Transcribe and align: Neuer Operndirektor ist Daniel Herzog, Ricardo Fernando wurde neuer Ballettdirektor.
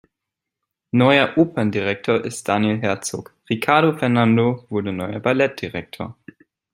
Neuer 0.89 1.37
Operndirektor 1.37 2.25
ist 2.25 2.47
Daniel 2.47 2.81
Herzog, 2.81 3.35
Ricardo 3.47 3.95
Fernando 3.95 4.65
wurde 4.69 4.91
neuer 4.91 5.19
Ballettdirektor. 5.19 6.17